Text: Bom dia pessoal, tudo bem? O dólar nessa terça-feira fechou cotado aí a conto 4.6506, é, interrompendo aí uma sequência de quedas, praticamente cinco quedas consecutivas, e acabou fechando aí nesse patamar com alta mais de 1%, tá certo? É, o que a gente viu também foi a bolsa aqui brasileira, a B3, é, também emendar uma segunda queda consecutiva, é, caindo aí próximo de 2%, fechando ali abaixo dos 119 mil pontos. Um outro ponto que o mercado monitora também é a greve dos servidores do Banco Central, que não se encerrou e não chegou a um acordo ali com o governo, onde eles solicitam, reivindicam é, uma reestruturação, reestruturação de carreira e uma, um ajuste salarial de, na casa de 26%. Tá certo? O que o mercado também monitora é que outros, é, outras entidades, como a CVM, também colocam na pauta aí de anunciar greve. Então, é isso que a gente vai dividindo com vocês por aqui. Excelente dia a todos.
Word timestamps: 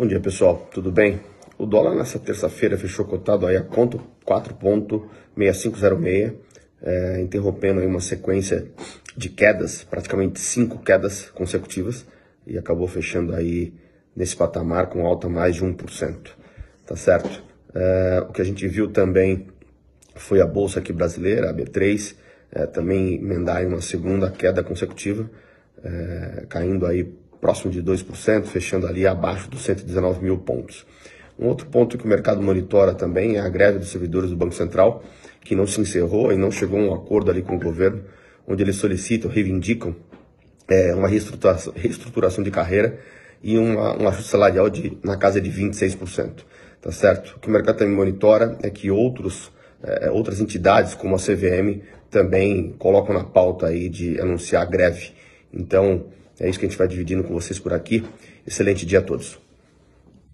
Bom 0.00 0.06
dia 0.06 0.18
pessoal, 0.18 0.66
tudo 0.72 0.90
bem? 0.90 1.20
O 1.58 1.66
dólar 1.66 1.94
nessa 1.94 2.18
terça-feira 2.18 2.78
fechou 2.78 3.04
cotado 3.04 3.46
aí 3.46 3.54
a 3.54 3.62
conto 3.62 4.00
4.6506, 4.26 6.36
é, 6.80 7.20
interrompendo 7.20 7.80
aí 7.80 7.86
uma 7.86 8.00
sequência 8.00 8.66
de 9.14 9.28
quedas, 9.28 9.84
praticamente 9.84 10.40
cinco 10.40 10.78
quedas 10.78 11.28
consecutivas, 11.28 12.06
e 12.46 12.56
acabou 12.56 12.88
fechando 12.88 13.34
aí 13.34 13.74
nesse 14.16 14.34
patamar 14.34 14.86
com 14.86 15.04
alta 15.04 15.28
mais 15.28 15.56
de 15.56 15.66
1%, 15.66 16.30
tá 16.86 16.96
certo? 16.96 17.44
É, 17.74 18.24
o 18.26 18.32
que 18.32 18.40
a 18.40 18.44
gente 18.46 18.66
viu 18.66 18.90
também 18.90 19.48
foi 20.14 20.40
a 20.40 20.46
bolsa 20.46 20.78
aqui 20.78 20.94
brasileira, 20.94 21.50
a 21.50 21.54
B3, 21.54 22.14
é, 22.52 22.64
também 22.64 23.16
emendar 23.16 23.66
uma 23.66 23.82
segunda 23.82 24.30
queda 24.30 24.64
consecutiva, 24.64 25.30
é, 25.84 26.46
caindo 26.48 26.86
aí 26.86 27.20
próximo 27.40 27.70
de 27.70 27.82
2%, 27.82 28.44
fechando 28.44 28.86
ali 28.86 29.06
abaixo 29.06 29.48
dos 29.50 29.62
119 29.62 30.22
mil 30.22 30.38
pontos. 30.38 30.86
Um 31.38 31.46
outro 31.46 31.66
ponto 31.66 31.96
que 31.96 32.04
o 32.04 32.08
mercado 32.08 32.42
monitora 32.42 32.92
também 32.92 33.36
é 33.36 33.40
a 33.40 33.48
greve 33.48 33.78
dos 33.78 33.88
servidores 33.88 34.28
do 34.28 34.36
Banco 34.36 34.54
Central, 34.54 35.02
que 35.42 35.56
não 35.56 35.66
se 35.66 35.80
encerrou 35.80 36.32
e 36.32 36.36
não 36.36 36.50
chegou 36.50 36.78
a 36.78 36.82
um 36.82 36.94
acordo 36.94 37.30
ali 37.30 37.40
com 37.40 37.56
o 37.56 37.58
governo, 37.58 38.04
onde 38.46 38.62
eles 38.62 38.76
solicitam, 38.76 39.30
reivindicam 39.30 39.96
é, 40.68 40.94
uma 40.94 41.08
reestruturação, 41.08 41.72
reestruturação 41.74 42.44
de 42.44 42.50
carreira 42.50 42.98
e 43.42 43.56
uma, 43.56 43.96
um 44.00 44.06
ajuste 44.06 44.30
salarial 44.30 44.68
de, 44.68 44.98
na 45.02 45.16
casa 45.16 45.40
de 45.40 45.50
26%. 45.50 46.44
Tá 46.80 46.92
certo? 46.92 47.36
O 47.36 47.40
que 47.40 47.48
o 47.48 47.50
mercado 47.50 47.78
também 47.78 47.94
monitora 47.94 48.56
é 48.62 48.70
que 48.70 48.90
outros, 48.90 49.50
é, 49.82 50.10
outras 50.10 50.40
entidades, 50.40 50.94
como 50.94 51.14
a 51.14 51.18
CVM, 51.18 51.82
também 52.10 52.74
colocam 52.78 53.14
na 53.14 53.24
pauta 53.24 53.66
aí 53.66 53.88
de 53.88 54.20
anunciar 54.20 54.66
greve. 54.66 55.12
Então, 55.52 56.06
é 56.40 56.48
isso 56.48 56.58
que 56.58 56.64
a 56.64 56.68
gente 56.68 56.78
vai 56.78 56.88
dividindo 56.88 57.22
com 57.22 57.34
vocês 57.34 57.58
por 57.58 57.72
aqui. 57.72 58.02
Excelente 58.46 58.86
dia 58.86 59.00
a 59.00 59.02
todos. 59.02 59.38